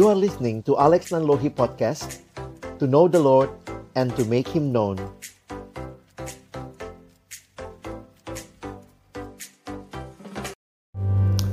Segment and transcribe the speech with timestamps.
[0.00, 2.24] You are listening to Alex Nanlohi Podcast
[2.80, 3.52] To know the Lord
[3.92, 4.96] and to make Him known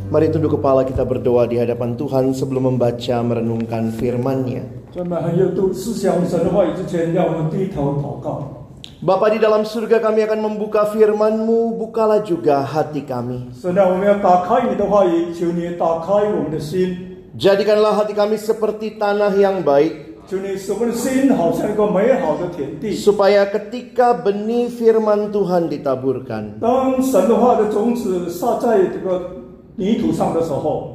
[0.08, 4.96] Mari tunduk kepala kita berdoa di hadapan Tuhan sebelum membaca merenungkan firman-Nya.
[9.04, 13.52] Bapa di dalam surga kami akan membuka firman-Mu, bukalah juga hati kami.
[17.38, 20.26] Jadikanlah hati kami seperti tanah yang baik.
[22.98, 26.58] Supaya ketika benih firman Tuhan ditaburkan.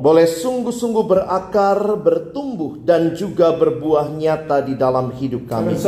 [0.02, 5.78] Boleh sungguh-sungguh berakar, bertumbuh dan juga berbuah nyata di dalam hidup kami.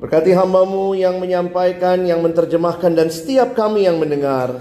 [0.00, 4.56] Berkati hambamu yang menyampaikan, yang menerjemahkan dan setiap kami yang mendengar.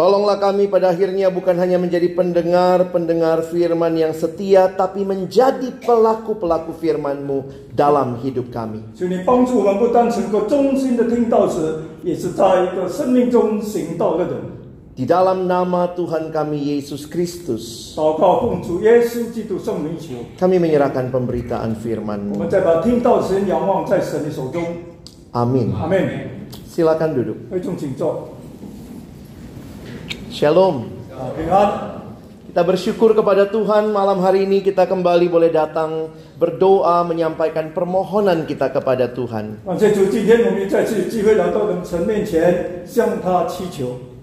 [0.00, 7.68] Tolonglah kami pada akhirnya bukan hanya menjadi pendengar-pendengar firman yang setia, tapi menjadi pelaku-pelaku firman-Mu
[7.76, 8.80] dalam hidup kami.
[14.96, 17.92] Di dalam nama Tuhan kami Yesus Kristus,
[20.40, 22.40] kami menyerahkan pemberitaan firman-Mu.
[25.36, 25.76] Amin.
[25.76, 26.04] Amin.
[26.72, 27.36] Silakan duduk.
[30.30, 30.86] Shalom.
[32.46, 36.06] Kita bersyukur kepada Tuhan malam hari ini kita kembali boleh datang
[36.38, 39.66] berdoa menyampaikan permohonan kita kepada Tuhan.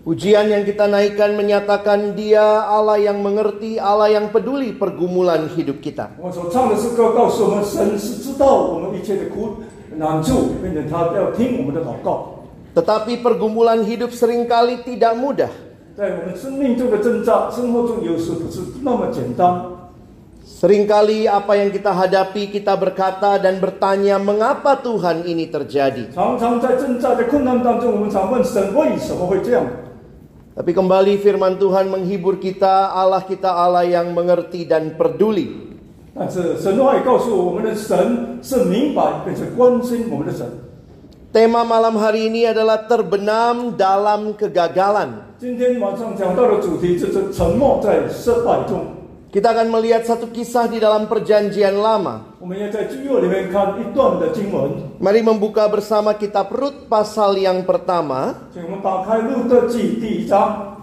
[0.07, 6.15] Ujian yang kita naikkan menyatakan dia Allah yang mengerti, Allah yang peduli pergumulan hidup kita.
[12.71, 15.66] Tetapi pergumulan hidup sering kali tidak mudah.
[15.96, 19.70] 在我们生命中的挣扎，生活中有时不是那么简单。
[20.42, 26.10] Seringkali apa yang kita hadapi kita berkata dan bertanya mengapa Tuhan ini terjadi.
[26.14, 29.62] 常常在挣扎、在困难当中，我们常问神为什么会这样？
[30.54, 35.70] Tapi kembali firman Tuhan menghibur kita, Allah kita Allah yang mengerti dan peduli.
[36.14, 40.44] 但是神的话也告诉我们的神是明白并且关心我们的神。
[41.32, 45.25] Tema malam hari ini adalah terbenam dalam kegagalan.
[45.38, 48.84] 今天晚上讲到的主题就是沉默在失败中。
[49.32, 52.36] Kita akan melihat satu kisah di dalam perjanjian lama.
[52.38, 58.36] 我们要在旧约里面看一段的经文， Mari membuka bersama kitab Rut pasal yang pertama.
[58.52, 60.76] 请我们打开路德记第一章。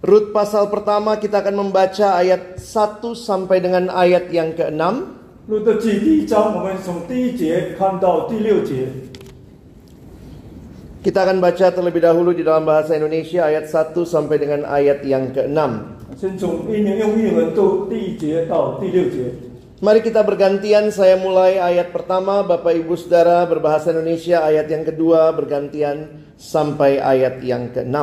[0.00, 4.80] Rut pasal pertama kita akan membaca ayat 1 sampai dengan ayat yang ke-6.
[11.01, 15.33] Kita akan baca terlebih dahulu di dalam bahasa Indonesia ayat 1 sampai dengan ayat yang
[15.33, 15.57] ke-6.
[19.81, 25.33] Mari kita bergantian, saya mulai ayat pertama, Bapak Ibu Saudara berbahasa Indonesia, ayat yang kedua
[25.33, 27.97] bergantian sampai ayat yang ke-6.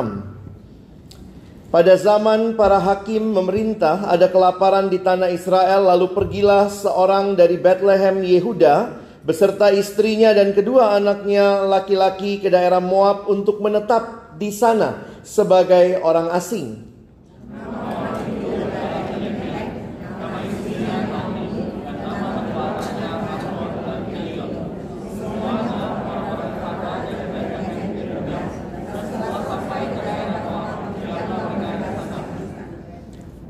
[1.71, 8.27] Pada zaman para hakim memerintah, ada kelaparan di tanah Israel, lalu pergilah seorang dari Bethlehem
[8.27, 15.99] Yehuda beserta istrinya dan kedua anaknya laki-laki ke daerah Moab untuk menetap di sana sebagai
[15.99, 16.89] orang asing.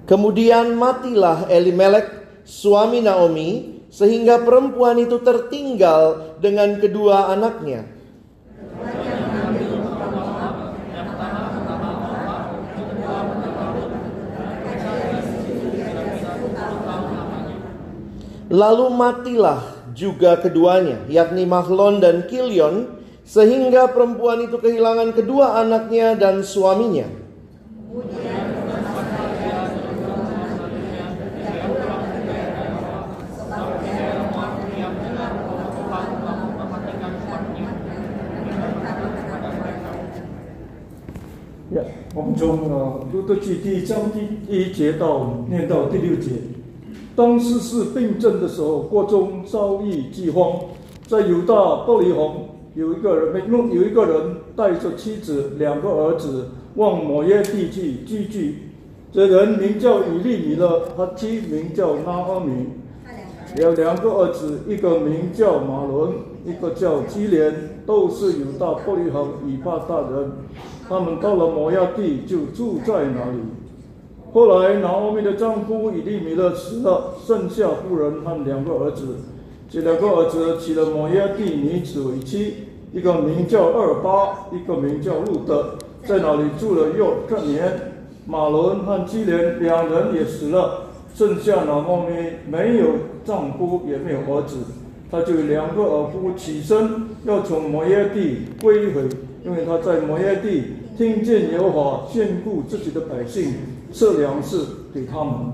[0.09, 2.09] Kemudian matilah Elimelek,
[2.41, 7.85] suami Naomi, sehingga perempuan itu tertinggal dengan kedua anaknya.
[18.49, 19.61] Lalu matilah
[19.93, 27.05] juga keduanya, yakni Mahlon dan Kilion, sehingga perempuan itu kehilangan kedua anaknya dan suaminya.
[27.89, 28.48] Yeah,
[42.15, 44.11] 我们从呃路德记第一章
[44.47, 46.31] 第一节到念到第六节。
[47.15, 50.59] 当世事病症的时候，国中遭遇饥荒，
[51.05, 58.55] 在犹大伯利恒有一个人，有一个人带着妻子、两个儿子往摩耶地去居住。
[59.11, 62.69] 这人名叫以利米勒，他妻名叫拉阿米，
[63.57, 66.13] 有两个儿子，一个名叫马伦，
[66.43, 67.53] 一个叫基连，
[67.85, 70.31] 都是犹大伯利恒以巴大人。
[70.89, 73.37] 他们到了摩亚地，就住在那里。
[74.33, 79.17] 后来，拿欧米的丈夫以利米勒死了，剩下妇人和两个儿子。
[79.69, 82.55] 这两个儿子娶了摩耶地女子为妻，
[82.91, 85.75] 一个名叫二巴，一个名叫路德，
[86.05, 87.71] 在那里住了又个年。
[88.25, 92.15] 马伦和基连两人也死了，剩下拿欧米
[92.49, 92.87] 没有
[93.23, 94.57] 丈夫，也没有儿子。
[95.11, 99.09] 他就两个儿夫起身，要从摩耶地归回，
[99.43, 103.53] 因为他在摩耶地听见耶和华眷顾自己的百姓，
[103.91, 104.57] 赐粮食
[104.93, 105.53] 给他们。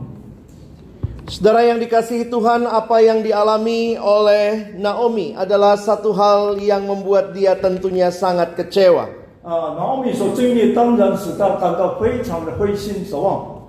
[1.25, 7.58] Saudara yang dikasihi Tuhan, apa yang dialami oleh Naomi adalah satu hal yang membuat dia
[7.58, 9.10] tentunya sangat kecewa.
[9.42, 13.66] 啊，拿欧米所经历，当然使他感到非常的灰心失望。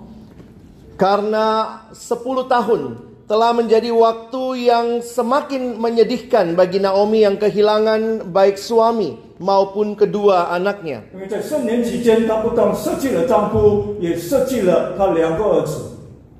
[0.97, 9.19] Karena 10 tahun telah menjadi waktu yang semakin menyedihkan bagi Naomi yang kehilangan baik suami
[9.35, 11.03] maupun kedua anaknya.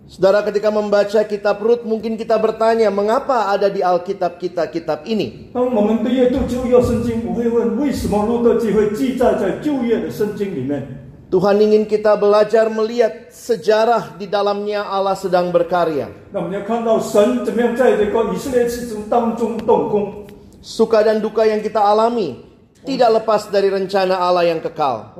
[0.08, 5.52] Saudara ketika membaca kitab Rut mungkin kita bertanya mengapa ada di Alkitab kita kitab ini.
[5.52, 5.60] Kita
[11.28, 16.08] Tuhan ingin kita belajar melihat sejarah di dalamnya Allah sedang berkarya.
[20.64, 22.40] Suka dan duka yang kita alami
[22.88, 25.20] tidak lepas dari rencana Allah yang kekal.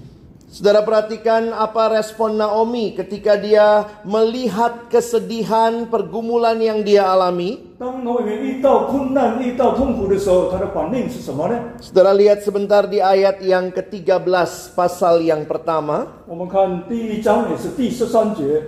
[0.50, 7.76] Saudara perhatikan apa respon Naomi ketika dia melihat kesedihan pergumulan yang dia alami.
[7.76, 11.60] 当挪威遇到困难、遇到痛苦的时候，他的反应是什么呢？
[11.84, 16.08] Saudara lihat sebentar di ayat yang ke-13 pasal yang pertama.
[16.24, 18.62] 我们看第一章，也是第十三节。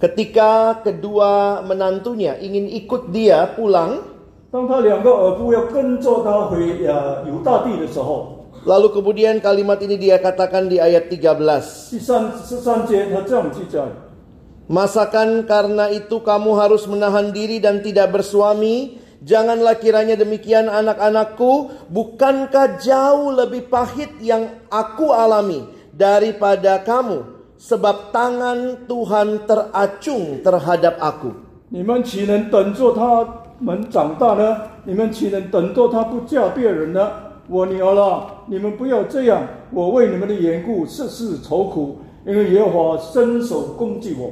[0.00, 4.00] Ketika kedua menantunya ingin ikut dia pulang,
[4.50, 11.92] 当他两个儿妇要跟着他回呃犹大地的时候， lalu kemudian kalimat ini dia katakan di ayat 13.
[11.92, 13.84] 第三十三节他这样记载：
[14.64, 18.96] Masakan karena itu kamu harus menahan diri dan tidak bersuami?
[19.24, 27.24] Janganlah kiranya demikian anak-anakku, bukankah jauh lebih pahit yang aku alami daripada kamu?
[27.56, 31.32] Sebab tangan Tuhan teracung terhadap aku.
[31.68, 33.24] 你们岂能等着他
[33.60, 34.60] 们长大呢？
[34.84, 37.00] 你们岂能等着他不嫁别人呢？
[37.49, 39.41] 我女儿啊，你们不要这样，
[39.73, 44.29] 我为你们的缘故设事愁苦，因为耶和华伸手攻击我。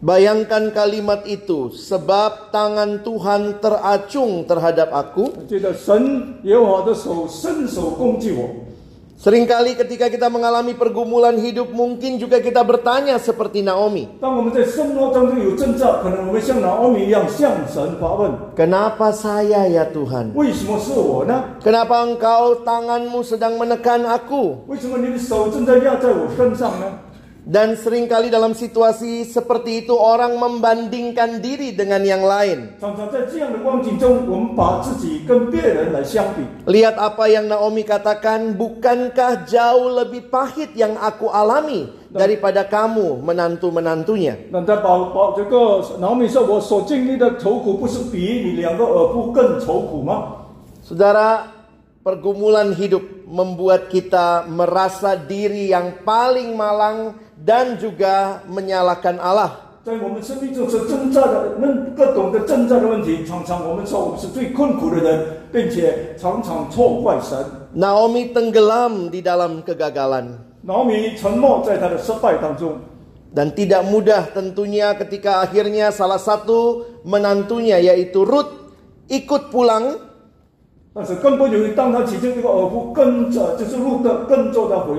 [0.00, 5.28] Bayangkan kalimat itu, sebab tangan Tuhan teracung terhadap aku.
[9.20, 14.16] Seringkali ketika kita mengalami pergumulan hidup mungkin juga kita bertanya seperti Naomi.
[18.56, 20.32] Kenapa saya ya Tuhan?
[21.60, 24.64] Kenapa engkau tanganmu sedang menekan aku?
[27.40, 32.76] Dan sering kali dalam situasi seperti itu orang membandingkan diri dengan yang lain.
[36.68, 44.52] Lihat apa yang Naomi katakan, bukankah jauh lebih pahit yang aku alami daripada kamu menantu-menantunya.
[50.80, 51.28] Saudara,
[52.00, 59.78] pergumulan hidup membuat kita merasa diri yang paling malang dan juga menyalahkan Allah.
[67.72, 70.26] Naomi tenggelam di dalam kegagalan.
[70.60, 71.16] Naomi
[73.30, 78.74] dan tidak mudah tentunya ketika akhirnya salah satu menantunya yaitu Ruth
[79.06, 80.09] ikut pulang
[80.99, 81.73] 但是更不容易。
[81.75, 84.95] 当他其中一个耳妇跟着，就是路的跟着他回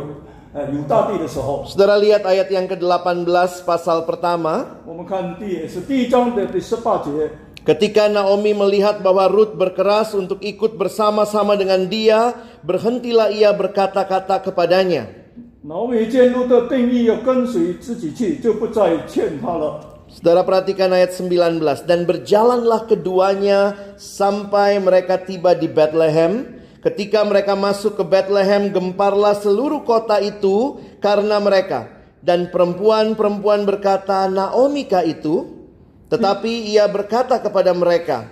[0.53, 3.25] 呃犹大地的时候， Saudara lihat ayat yang ke-18
[3.65, 4.65] pasal pertama.
[4.85, 7.31] 我们看第也是第一章的第十八节。
[7.67, 15.27] Ketika Naomi melihat bahwa Ruth berkeras untuk ikut bersama-sama dengan dia, berhentilah ia berkata-kata kepadanya.
[15.67, 15.75] 拿
[20.12, 26.60] Saudara perhatikan ayat 19 dan berjalanlah keduanya sampai mereka tiba di Bethlehem.
[26.84, 31.88] Ketika mereka masuk ke Bethlehem, gemparlah seluruh kota itu karena mereka.
[32.20, 35.48] Dan perempuan-perempuan berkata, Naomi kah itu,"
[36.12, 38.28] tetapi ia berkata kepada mereka,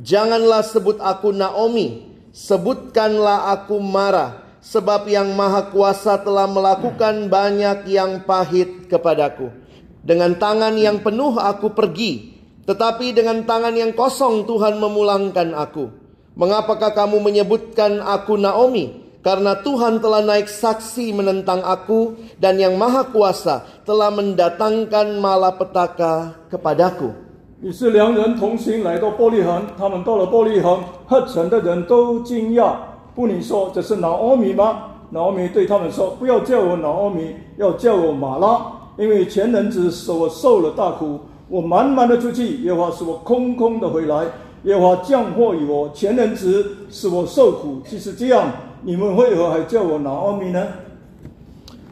[0.00, 8.24] "Janganlah sebut aku Naomi, sebutkanlah aku Mara, sebab yang Maha Kuasa telah melakukan banyak yang
[8.24, 9.67] pahit kepadaku."
[10.07, 12.35] Dengan tangan yang penuh aku pergi,
[12.67, 15.87] tetapi dengan tangan yang kosong Tuhan memulangkan aku.
[16.35, 19.03] Mengapakah kamu menyebutkan aku Naomi?
[19.23, 27.15] Karena Tuhan telah naik saksi menentang aku dan yang maha kuasa telah mendatangkan malapetaka kepadaku.
[27.63, 32.75] 于是两人同行来到玻璃行，他们到了玻璃行，喝城的人都惊讶。
[33.15, 34.91] 不你说这是拿欧米吗？
[35.11, 38.59] 拿欧米对他们说：“不要叫我拿欧米，要叫我马拉，
[38.98, 44.26] ”因为前人子使我受了大苦，我满满的出去，耶和华使我空空的回来。
[44.64, 47.80] 耶和华降祸于我，前人子使我受苦。
[47.88, 48.50] 即使这样，
[48.82, 50.66] 你们为何还叫我拿欧米呢？”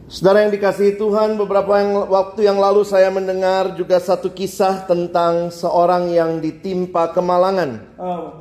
[0.07, 5.51] Saudara yang dikasihi Tuhan, beberapa yang, waktu yang lalu saya mendengar juga satu kisah tentang
[5.51, 7.83] seorang yang ditimpa kemalangan.
[7.99, 8.31] 啊，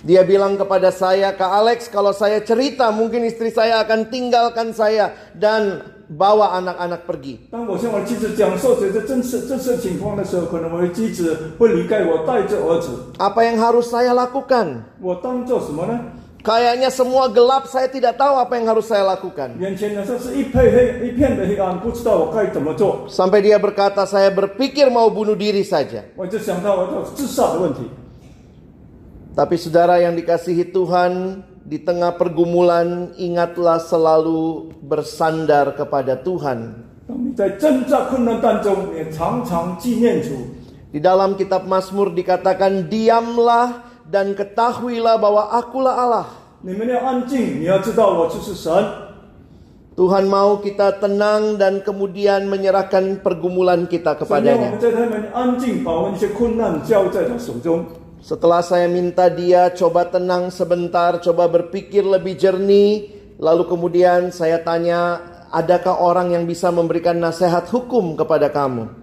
[0.00, 5.12] Dia bilang kepada saya, Kak Alex, kalau saya cerita mungkin istri saya akan tinggalkan saya
[5.36, 7.52] dan bawa anak-anak pergi.
[13.20, 14.88] Apa yang harus saya lakukan?
[16.40, 19.60] Kayaknya semua gelap, saya tidak tahu apa yang harus saya lakukan.
[23.12, 26.08] Sampai dia berkata, saya berpikir mau bunuh diri saja.
[29.30, 36.82] Tapi saudara yang dikasihi Tuhan, di tengah pergumulan ingatlah selalu bersandar kepada Tuhan.
[40.90, 46.26] Di dalam kitab Mazmur dikatakan diamlah dan ketahuilah bahwa akulah Allah.
[49.94, 54.74] Tuhan mau kita tenang dan kemudian menyerahkan pergumulan kita kepadanya.
[58.20, 65.24] Setelah saya minta dia coba tenang sebentar, coba berpikir lebih jernih, lalu kemudian saya tanya,
[65.48, 69.00] adakah orang yang bisa memberikan nasihat hukum kepada kamu?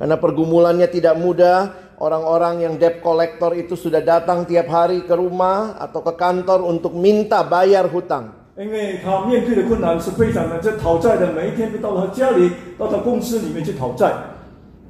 [0.00, 1.58] Karena pergumulannya tidak mudah,
[2.00, 6.96] orang-orang yang debt collector itu sudah datang tiap hari ke rumah atau ke kantor untuk
[6.96, 8.37] minta bayar hutang.
[8.57, 14.13] 因为他面对的困难是非常的，这讨债的每一天到他家里，到他公司里面去讨债。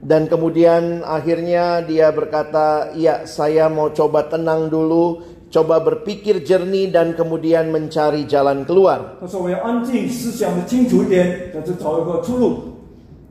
[0.03, 7.15] Dan kemudian akhirnya dia berkata, "Ya, saya mau coba tenang dulu, coba berpikir jernih dan
[7.15, 12.75] kemudian mencari jalan keluar." 他说我要安静，思想的清楚一点，但是找一个出路。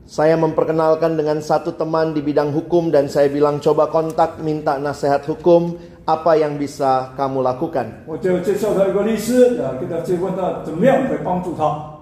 [0.09, 5.21] Saya memperkenalkan dengan satu teman di bidang hukum dan saya bilang, "Coba kontak minta nasihat
[5.29, 5.77] hukum,
[6.08, 8.08] apa yang bisa kamu lakukan?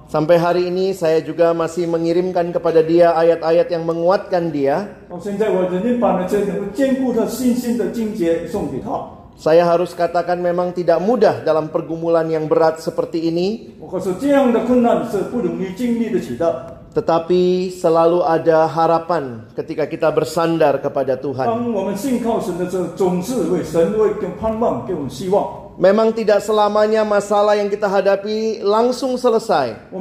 [0.06, 4.94] Sampai hari ini saya juga masih mengirimkan kepada dia ayat-ayat yang menguatkan dia.
[9.36, 13.74] Saya harus katakan memang tidak mudah dalam pergumulan yang berat seperti ini.
[16.96, 21.44] Tetapi selalu ada harapan ketika kita bersandar kepada Tuhan.
[25.76, 29.92] Memang tidak selamanya masalah yang kita hadapi langsung selesai.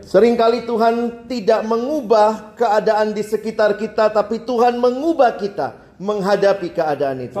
[0.00, 0.94] Seringkali Tuhan
[1.28, 7.36] tidak mengubah keadaan di sekitar kita, tapi Tuhan mengubah kita menghadapi keadaan itu.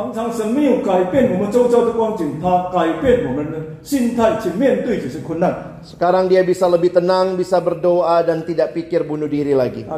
[5.80, 9.88] Sekarang dia bisa lebih tenang, bisa berdoa dan tidak pikir bunuh diri lagi.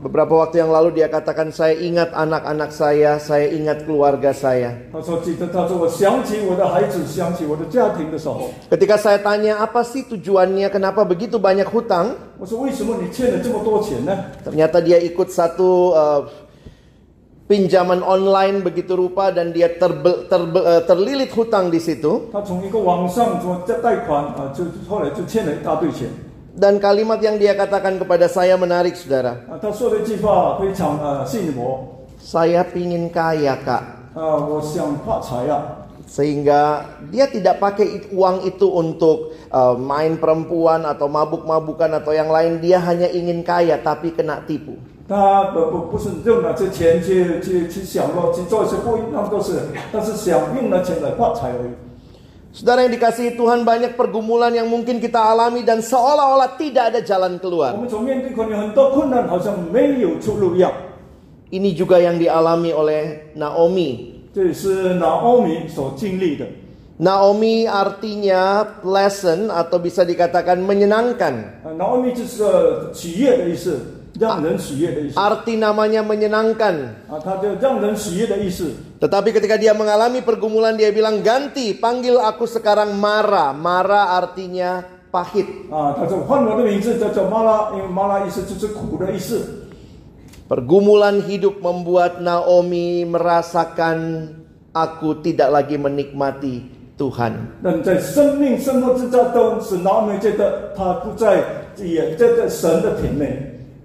[0.00, 4.88] Beberapa waktu yang lalu dia katakan saya ingat anak-anak saya, saya ingat keluarga saya.
[8.72, 12.16] Ketika saya tanya apa sih tujuannya, kenapa begitu banyak hutang?
[14.40, 16.20] Ternyata dia ikut satu uh,
[17.50, 22.30] pinjaman online begitu rupa dan dia terbe, terbe, eh, terlilit hutang di situ.
[26.54, 29.42] Dan kalimat yang dia katakan kepada saya menarik saudara.
[32.22, 34.14] Saya pingin kaya kak.
[36.10, 42.58] Sehingga dia tidak pakai uang itu untuk uh, main perempuan atau mabuk-mabukan atau yang lain.
[42.58, 44.74] Dia hanya ingin kaya tapi kena tipu.
[45.09, 49.61] 他不不不是用了这钱去去去享乐，去做一些不一样的事，
[49.93, 51.73] 但是想用了钱来发财而已。
[52.55, 57.35] Saudara yang dikasihi Tuhan banyak pergumulan yang mungkin kita alami dan seolah-olah tidak ada jalan
[57.35, 57.75] 我 keluar.
[57.75, 60.71] 们所面对可能很多困难，好像没有出路一样。
[61.51, 64.23] Ini juga yang dialami oleh Naomi.
[64.33, 66.47] 这也是拿欧米所经历的。
[66.97, 71.59] Naomi artinya pleasant atau bisa dikatakan menyenangkan.
[71.67, 71.75] 啊，
[75.16, 77.08] Arti namanya menyenangkan.
[79.00, 83.56] Tetapi ketika dia mengalami pergumulan dia bilang ganti panggil aku sekarang Mara.
[83.56, 85.48] Mara artinya pahit.
[90.50, 94.28] Pergumulan hidup membuat Naomi merasakan
[94.74, 96.66] aku tidak lagi menikmati
[96.98, 97.64] Tuhan.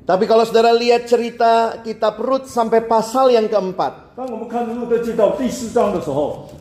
[0.06, 4.14] Tapi kalau saudara lihat cerita kitab Rut sampai pasal yang keempat.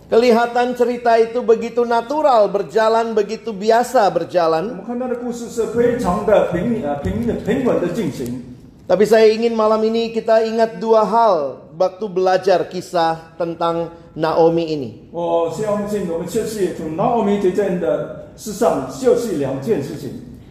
[0.08, 4.80] Kelihatan cerita itu begitu natural berjalan, begitu biasa berjalan.
[8.84, 14.90] Tapi saya ingin malam ini kita ingat dua hal waktu belajar kisah tentang Naomi ini.
[15.12, 15.52] Oh,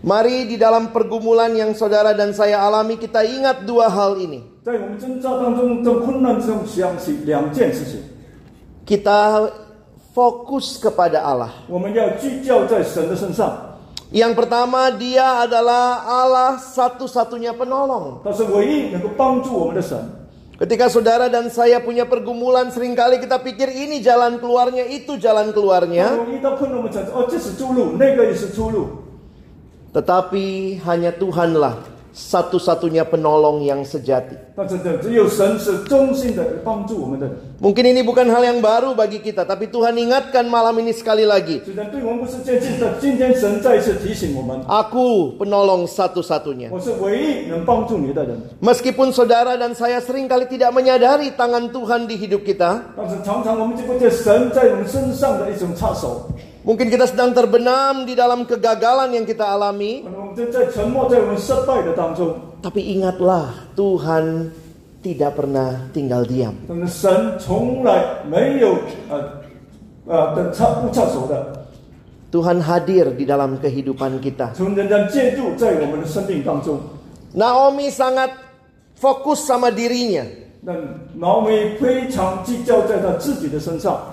[0.04, 4.44] Mari di dalam pergumulan yang saudara dan saya alami kita ingat dua hal ini.
[8.84, 9.48] Kita
[10.12, 11.56] fokus kepada Allah.
[14.12, 18.28] Yang pertama dia adalah Allah satu-satunya penolong.
[20.60, 25.56] Ketika saudara dan saya punya pergumulan sering kali kita pikir ini jalan keluarnya itu jalan
[25.56, 26.12] keluarnya.
[29.94, 34.38] Tetapi hanya Tuhanlah satu-satunya penolong yang sejati.
[37.58, 41.66] Mungkin ini bukan hal yang baru bagi kita, tapi Tuhan ingatkan malam ini sekali lagi.
[44.70, 46.70] Aku penolong satu-satunya.
[48.62, 52.94] Meskipun saudara dan saya sering kali tidak menyadari tangan Tuhan di hidup kita,
[56.64, 60.08] Mungkin kita sedang terbenam di dalam kegagalan yang kita alami.
[62.64, 64.48] Tapi ingatlah, Tuhan
[65.04, 66.56] tidak pernah tinggal diam.
[72.32, 74.56] Tuhan hadir di dalam kehidupan kita.
[77.36, 78.32] Naomi sangat
[78.96, 80.43] fokus sama dirinya.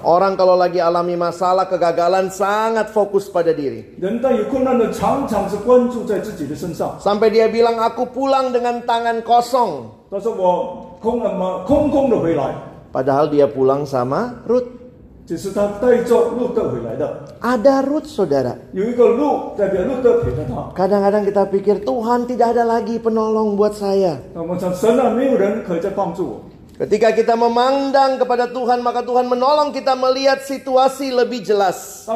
[0.02, 3.94] Orang kalau lagi alami masalah kegagalan sangat fokus pada diri.
[6.98, 10.02] Sampai dia bilang aku pulang dengan tangan kosong.
[12.90, 14.79] Padahal dia pulang sama Ruth.
[17.38, 18.58] Ada root saudara.
[20.74, 24.18] Kadang-kadang kita pikir Tuhan tidak ada lagi penolong buat saya.
[26.80, 32.08] Ketika kita memandang kepada Tuhan, maka Tuhan menolong kita melihat situasi lebih jelas.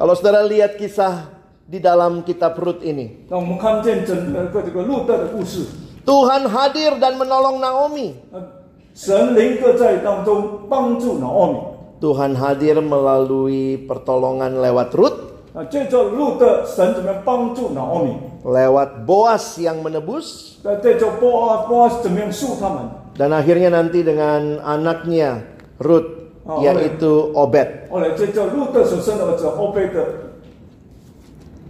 [0.00, 1.28] Kalau saudara lihat kisah
[1.68, 3.28] di dalam kitab Rut ini.
[6.02, 8.16] Tuhan hadir dan menolong Naomi.
[8.89, 11.57] 呃，神灵各在当中帮助拿奥米。
[11.99, 15.15] Tuhan hadir melalui pertolongan lewat Rut,
[15.53, 18.15] 啊，借着路德，神怎么样帮助拿奥米？
[18.43, 22.87] lewat Boas yang menebus, 那借着波阿波阿怎么样救他们？
[23.17, 25.43] dan akhirnya nanti dengan anaknya
[25.79, 27.89] Rut, Oh, yaitu Obed.
[27.89, 30.29] 后来借着路德所生的儿子欧贝德，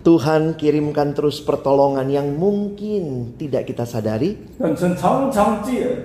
[0.03, 5.95] Tuhan kirimkan terus pertolongan yang mungkin tidak kita sadari, 但神常常借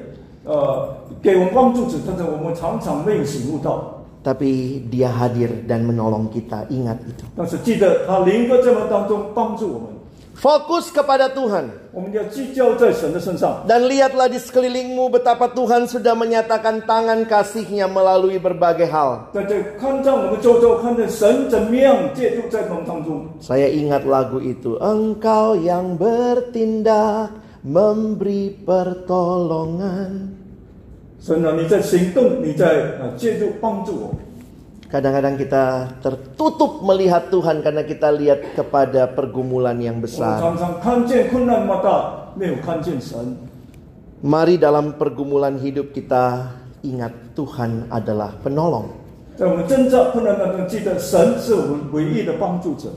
[0.44, 0.88] 呃
[1.22, 4.00] 给我们帮助者，但是我们常常没有醒悟到。
[4.20, 6.68] tapi Dia hadir dan menolong kita.
[6.68, 7.24] Ingat itu.
[7.36, 9.96] 但是记得他灵歌在我们当中帮助我们，
[10.36, 11.68] Fokus kepada Tuhan.
[11.92, 13.64] 我们要聚焦在神的身上。
[13.64, 19.32] Dan lihatlah di sekelilingmu betapa Tuhan sudah menyatakan tangan kasihnya melalui berbagai hal.
[19.32, 23.24] 在这看在我们周遭，看见神怎么样介入在我们当中。
[23.40, 24.76] Saya ingat lagu itu.
[24.80, 27.32] Engkau yang bertindak
[27.64, 30.38] memberi pertolongan.
[31.20, 34.16] 神啊，你在行动，你在呃介入帮助我。
[34.90, 40.40] Kadang-kadang kita tertutup melihat Tuhan karena kita lihat kepada pergumulan yang 我们 besar.
[40.40, 43.36] 常常看见困难那么大，没有看见神。
[44.24, 48.90] Mari dalam pergumulan hidup kita ingat Tuhan adalah penolong.
[49.36, 52.90] 在我们征战困难当中，记得神是我们唯一的帮助者。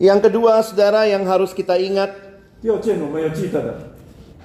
[0.00, 2.10] Yang kedua, saudara, yang harus kita ingat,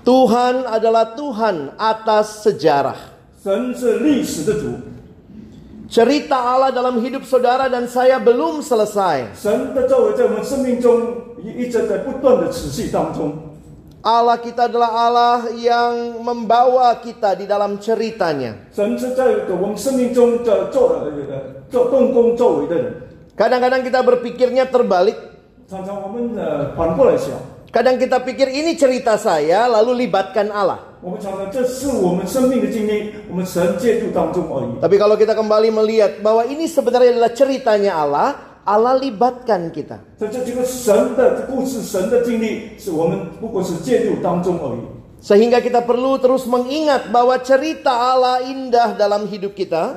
[0.05, 2.99] Tuhan adalah Tuhan atas sejarah.
[5.89, 9.37] Cerita Allah dalam hidup saudara dan saya belum selesai.
[14.03, 18.67] Allah kita adalah Allah yang membawa kita di dalam ceritanya.
[23.37, 25.17] Kadang-kadang kita berpikirnya terbalik.
[27.73, 30.93] Kadang kita pikir ini cerita saya, lalu libatkan Allah.
[34.77, 38.29] Tapi kalau kita kembali melihat bahwa ini sebenarnya adalah ceritanya Allah,
[38.69, 40.05] Allah libatkan kita.
[45.25, 49.97] Sehingga kita perlu terus mengingat bahwa cerita Allah indah dalam hidup kita.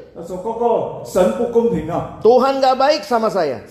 [2.21, 3.61] Tuhan gak baik sama saya.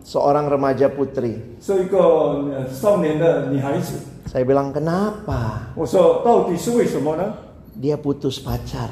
[0.00, 1.36] Seorang remaja putri.
[4.24, 5.72] Saya bilang kenapa?
[7.74, 8.88] Dia putus pacar.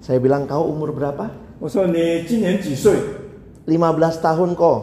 [0.00, 1.30] Saya bilang kau umur berapa?
[3.62, 3.78] 15
[4.18, 4.80] tahun kok.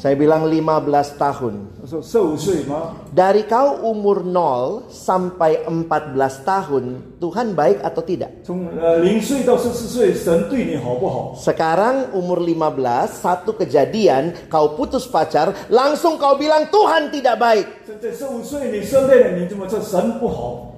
[0.00, 0.06] 他说十五岁了。
[0.06, 1.54] Saya bilang 15 tahun.
[1.80, 2.92] 我说十五岁吗？
[3.16, 6.84] Dari kau umur 0 sampai 14 tahun,
[7.18, 8.44] Tuhan baik atau tidak?
[8.44, 11.34] 从呃零岁到十四岁，神对你好不好？
[11.40, 17.66] Sekarang umur 15, satu kejadian, kau putus pacar, langsung kau bilang Tuhan tidak baik.
[17.88, 20.76] 现在十五岁你失恋了，你怎么说神不好？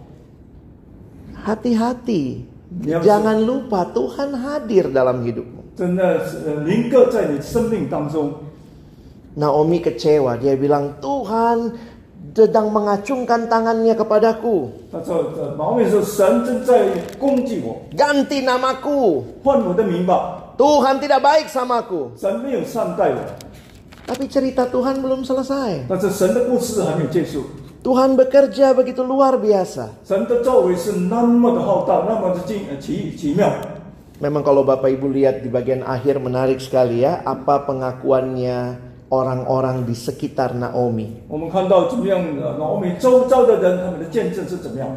[1.43, 2.47] Hati-hati.
[2.85, 5.75] Ya, Jangan lupa Tuhan hadir dalam hidupmu.
[5.75, 8.33] 真的是呃临格在你生命当中。
[9.34, 10.38] Naomi kecewa.
[10.38, 11.74] Dia bilang, Tuhan
[12.34, 14.90] sedang mengacungkan tangannya kepadaku.
[17.94, 19.02] Ganti namaku.
[20.58, 22.18] Tuhan tidak baik sama aku.
[24.04, 25.88] Tapi cerita Tuhan belum selesai.
[27.84, 30.06] Tuhan bekerja begitu luar biasa.
[34.22, 37.20] Memang kalau Bapak Ibu lihat di bagian akhir menarik sekali ya.
[37.28, 41.30] Apa pengakuannya orang-orang di sekitar Naomi.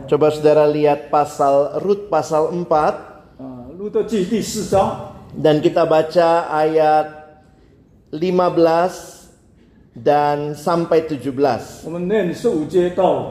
[0.08, 3.76] Coba saudara lihat pasal Rut pasal 4.
[5.36, 7.06] Dan kita baca ayat
[8.08, 9.28] 15
[9.92, 11.84] dan sampai 17.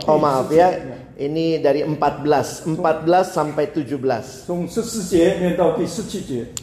[0.06, 0.69] Oh maaf ya,
[1.17, 4.50] ini dari 14, 14 sampai 17.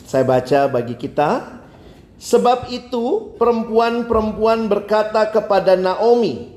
[0.06, 1.61] Saya baca bagi kita.
[2.22, 6.54] Sebab itu perempuan-perempuan berkata kepada Naomi,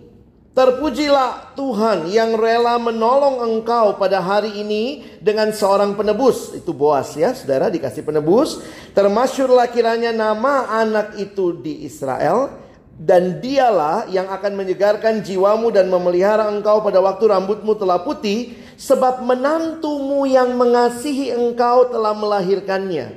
[0.56, 6.56] Terpujilah Tuhan yang rela menolong engkau pada hari ini dengan seorang penebus.
[6.56, 8.64] Itu Boas ya, saudara dikasih penebus.
[8.96, 12.64] Termasyurlah kiranya nama anak itu di Israel.
[12.96, 18.56] Dan dialah yang akan menyegarkan jiwamu dan memelihara engkau pada waktu rambutmu telah putih.
[18.80, 23.12] Sebab menantumu yang mengasihi engkau telah melahirkannya.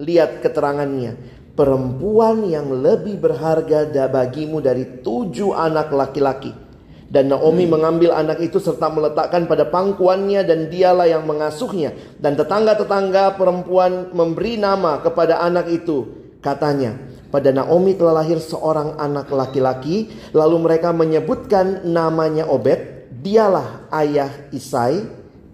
[0.00, 1.39] Lihat keterangannya.
[1.60, 6.56] Perempuan yang lebih berharga bagimu dari tujuh anak laki-laki.
[7.04, 11.92] Dan Naomi mengambil anak itu serta meletakkan pada pangkuannya dan dialah yang mengasuhnya.
[12.16, 16.08] Dan tetangga-tetangga perempuan memberi nama kepada anak itu.
[16.40, 16.96] Katanya,
[17.28, 20.08] pada Naomi telah lahir seorang anak laki-laki.
[20.32, 23.12] Lalu mereka menyebutkan namanya Obed.
[23.20, 25.04] Dialah ayah Isai,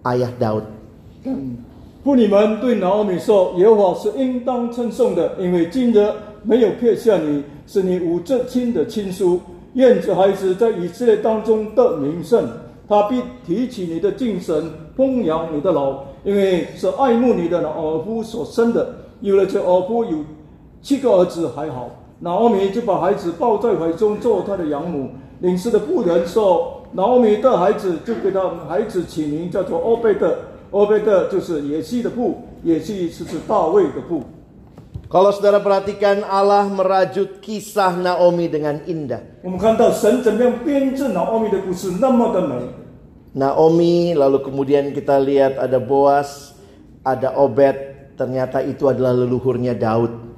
[0.07, 0.71] ayah Daud.
[2.07, 6.09] 妇女们对拿俄米说：“耶和华是应当称颂的，因为今日
[6.41, 9.37] 没有撇下你，是你无至亲的亲叔。
[9.73, 12.47] 愿这孩子在以色列当中得名声，
[12.87, 18.87] 他必提起你的精神，弘扬你的老，因为是爱慕你的老夫所生的。
[19.19, 20.19] 有了这儿夫有
[20.81, 21.89] 七个儿子还好。”
[22.19, 25.09] 拿俄米就把孩子抱在怀中，做他的养母。
[25.41, 30.33] 领事的妇人说：“拿俄米的孩子就给他孩子起名叫做欧贝特。”
[30.70, 34.22] 欧贝特就是野西的父，野西是指大卫的父。
[35.12, 39.20] Kalau saudara perhatikan Allah merajut kisah Naomi dengan indah.
[39.44, 42.56] 我们看到神怎么样编织拿奥米的故事那么的美。
[43.36, 46.56] Naomi lalu kemudian kita lihat ada Boas,
[47.04, 47.76] ada Obed,
[48.16, 50.32] ternyata itu adalah leluhurnya Daud.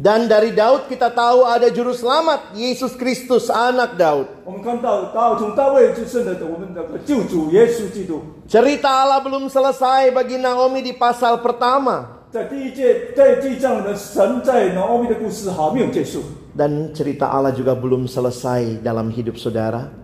[0.00, 4.32] Dan dari Daud kita tahu ada juru selamat Yesus Kristus anak Daud.
[8.48, 12.24] Cerita Allah belum selesai bagi Naomi di pasal pertama.
[16.56, 20.00] Dan cerita Allah juga belum selesai dalam hidup saudara.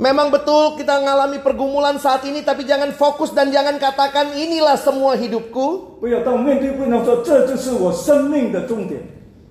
[0.00, 5.12] Memang betul kita mengalami pergumulan saat ini tapi jangan fokus dan jangan katakan inilah semua
[5.12, 6.00] hidupku.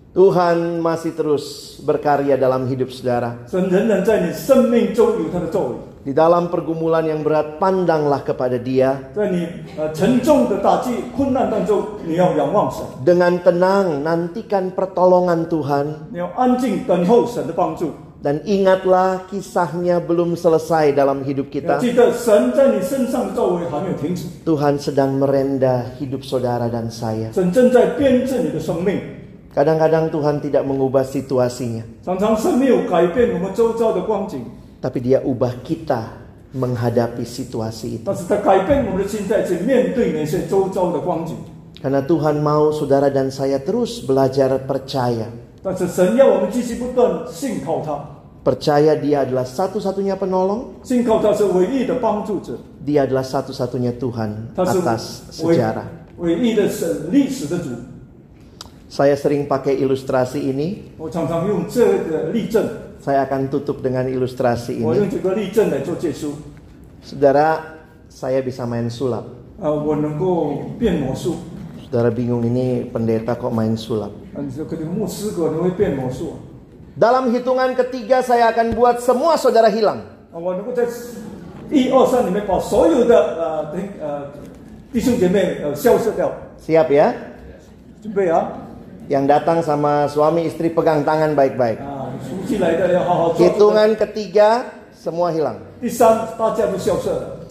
[0.09, 3.45] Tuhan masih terus berkarya dalam hidup saudara.
[6.01, 9.13] Di dalam pergumulan yang berat pandanglah kepada Dia.
[13.05, 16.09] Dengan tenang nantikan pertolongan Tuhan.
[18.19, 21.79] Dan ingatlah kisahnya belum selesai dalam hidup kita.
[24.43, 27.31] Tuhan sedang merenda hidup saudara dan saya.
[29.55, 31.83] Kadang-kadang Tuhan tidak mengubah situasinya.
[34.79, 36.01] Tapi dia ubah kita
[36.51, 38.07] menghadapi situasi itu.
[41.79, 45.31] Karena Tuhan mau saudara dan saya terus belajar percaya.
[48.39, 50.79] Percaya dia adalah satu-satunya penolong.
[52.81, 55.03] Dia adalah satu-satunya Tuhan atas
[55.35, 55.87] sejarah.
[58.89, 60.97] Saya sering pakai ilustrasi ini.
[62.99, 65.05] Saya akan tutup dengan ilustrasi ini.
[66.99, 67.77] Saudara,
[68.09, 69.23] saya bisa main sulap.
[71.85, 74.11] Saudara bingung ini pendeta kok main sulap.
[76.95, 80.03] Dalam hitungan ketiga saya akan buat semua saudara hilang.
[86.59, 87.07] Siap ya?
[88.23, 88.39] ya?
[89.09, 91.79] Yang datang sama suami istri pegang tangan baik-baik.
[91.81, 92.13] Ah,
[92.47, 95.59] ya, hitungan ketiga semua hilang.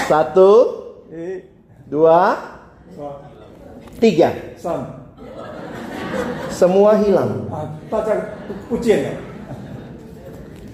[0.05, 0.51] Satu,
[1.89, 2.37] dua,
[3.97, 4.29] tiga.
[6.53, 7.49] Semua hilang.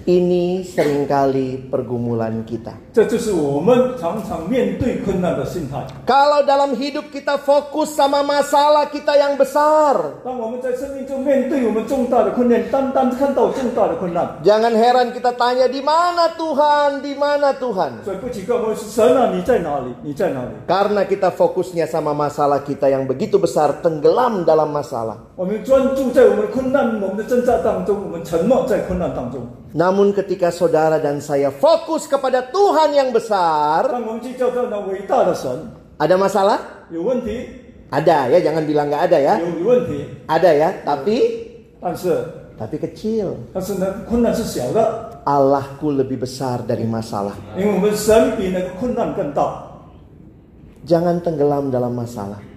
[0.08, 2.72] Ini seringkali pergumulan kita.
[2.96, 5.84] 这就是我们常常面对困难的心态。
[6.08, 10.24] Kalau dalam hidup kita fokus sama masalah kita yang besar.
[10.24, 18.00] 当我们在生命中面对我们重大的困难，单单看到重大的困难， Jangan heran kita tanya di mana Tuhan, di mana Tuhan.
[18.02, 19.92] 所以不奇怪，我们说神啊，你在哪里？
[20.02, 20.56] 你在哪里？
[20.64, 25.20] Karena kita fokusnya sama masalah kita yang begitu besar, tenggelam dalam masalah.
[25.36, 29.44] 我们专注在我们的困难、我们的挣扎当中，我们沉默在困难当中。
[29.73, 33.89] Namun ketika saudara dan saya fokus kepada Tuhan yang besar,
[35.97, 36.85] ada masalah?
[37.89, 39.35] Ada ya, jangan bilang nggak ada ya.
[40.25, 41.17] Ada ya, tapi
[42.53, 43.49] tapi kecil.
[45.25, 47.33] Allahku lebih besar dari masalah.
[50.83, 52.37] Jangan tenggelam dalam masalah.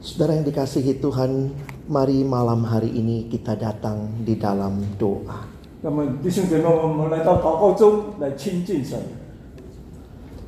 [0.00, 1.52] Saudara yang dikasihi Tuhan,
[1.84, 5.44] mari malam hari ini kita datang di dalam doa.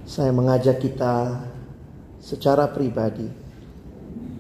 [0.09, 1.45] Saya mengajak kita
[2.17, 3.29] secara pribadi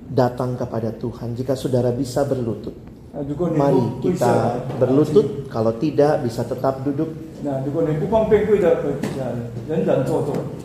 [0.08, 1.36] datang kepada Tuhan.
[1.36, 2.72] Jika saudara bisa berlutut,
[3.52, 5.44] mari kita berlutut.
[5.52, 7.12] Kalau tidak, bisa tetap duduk.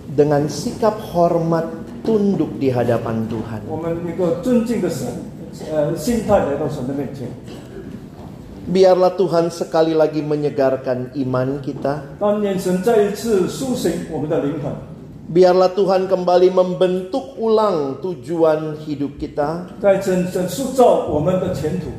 [0.07, 3.60] Dengan sikap hormat tunduk di hadapan Tuhan.
[3.68, 5.08] 我们一个尊敬的神，
[5.70, 7.28] 呃，心态来到神的面前。
[8.62, 14.70] Biarlah Tuhan sekali lagi menyegarkan iman kita, 当愿神再一次苏醒我们的灵魂，
[15.34, 21.90] Biarlah Tuhan kembali membentuk ulang tujuan hidup kita 再整整塑造我们的前途，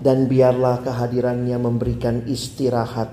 [0.00, 3.12] dan biarlah kehadirannya memberikan istirahat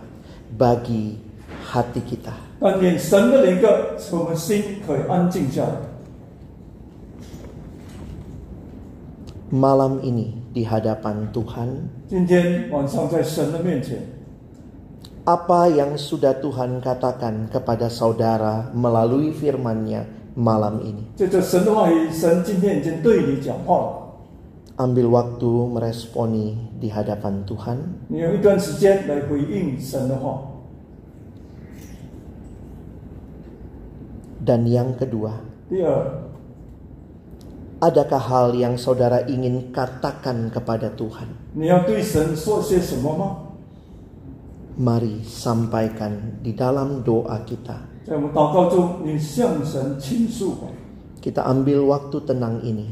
[0.55, 1.19] bagi
[1.67, 2.31] hati kita.
[2.61, 5.75] 但愿神的灵个使我们心可以安静下来。
[9.54, 11.86] malam ini di hadapan Tuhan.
[15.24, 21.04] Apa yang sudah Tuhan katakan kepada saudara melalui firman-Nya malam ini.
[24.74, 27.78] Ambil waktu meresponi di hadapan Tuhan.
[34.44, 35.40] Dan yang kedua,
[37.84, 41.52] Adakah hal yang saudara ingin katakan kepada Tuhan?
[44.80, 48.08] Mari sampaikan di dalam doa kita.
[51.20, 52.88] Kita ambil waktu tenang ini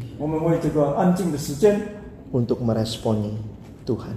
[2.28, 3.32] untuk meresponi
[3.88, 4.16] Tuhan.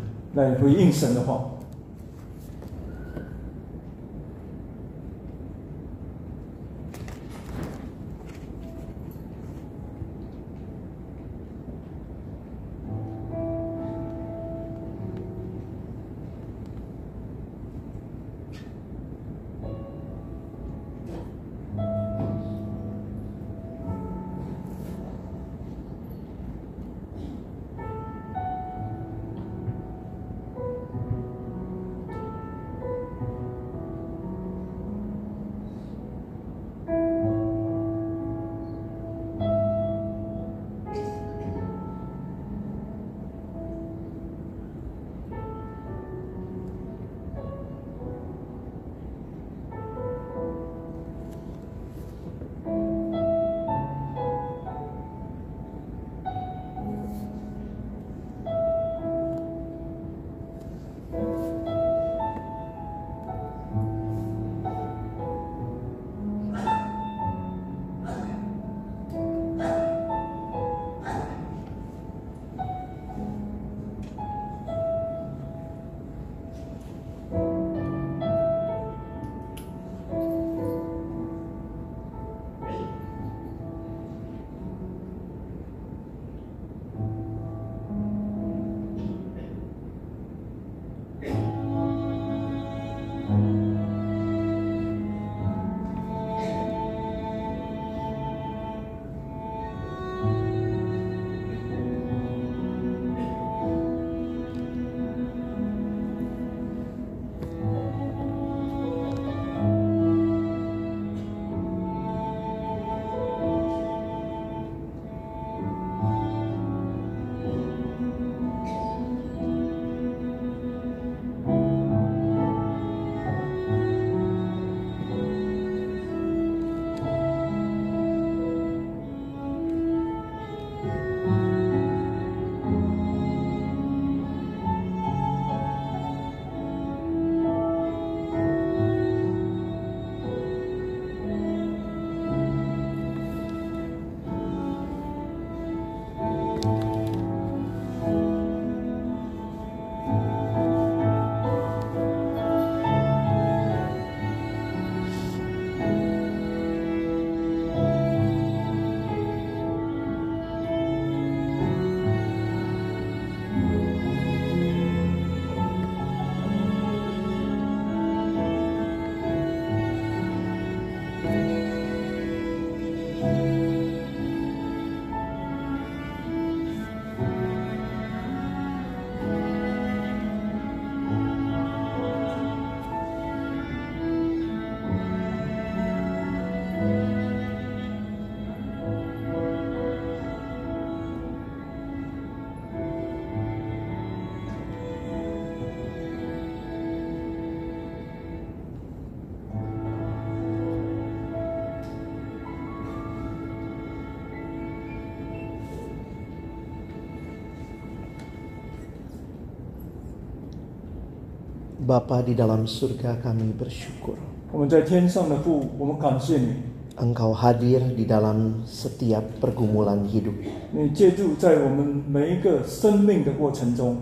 [211.85, 214.17] Bapa di dalam surga kami bersyukur
[214.53, 216.49] 我们在天上的父，我们感谢你，
[216.97, 220.35] Engkau hadir di dalam setiap pergumulan hidup
[220.73, 223.97] 你借助在我们每一个生命的过程中，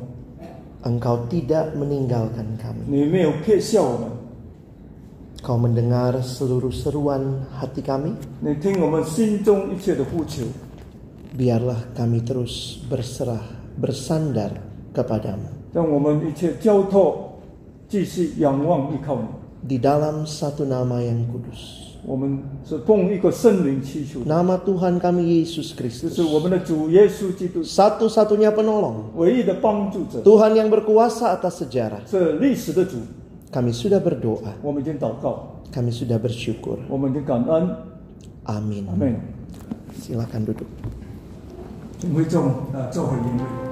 [0.82, 4.08] Engkau tidak meninggalkan kami 你没有撇下我们，
[5.38, 8.10] Kau mendengar seluruh seruan hati kami.
[8.40, 10.42] 你听我们心中一切的呼求，
[11.38, 13.46] Biarlah kami terus berserah,
[13.80, 14.50] bersandar
[14.92, 15.46] kepadamu.
[15.72, 17.21] 让我们一切交托，
[17.92, 19.26] 继续仰望依靠你。
[19.68, 21.86] Di dalam satu nama yang kudus.
[22.06, 26.14] 我们是奉一个圣灵祈求， Nama Tuhan kami Yesus 这 Kristus.
[26.14, 29.10] 是我们的主耶稣基督 Satu-satunya penolong.
[29.16, 32.00] 唯一的帮助者， Tuhan yang berkuasa atas sejarah.
[32.08, 32.98] 是历史的主。
[33.52, 34.54] Kami sudah berdoa.
[34.62, 36.78] 我们已经祷告， Kami sudah bersyukur.
[36.88, 37.68] 我们已经感恩，
[38.44, 38.86] Amin.
[38.88, 39.16] 阿门。
[40.00, 40.68] Silakan duduk.
[41.98, 43.71] 请会众啊，做回应会。